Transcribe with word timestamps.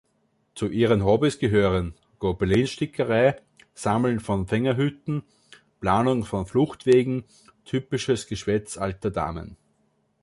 Zu 0.55 0.69
ihren 0.71 1.05
Hobbys 1.05 1.37
gehören 1.37 1.93
Gobelinstickerei, 2.17 3.39
Sammeln 3.75 4.19
von 4.19 4.47
Fingerhüten, 4.47 5.21
Planung 5.79 6.25
von 6.25 6.47
Fluchtwegen... 6.47 7.23
typisches 7.65 8.25
Geschwätz 8.25 8.77
alter 8.79 9.11
Damen. 9.11 9.57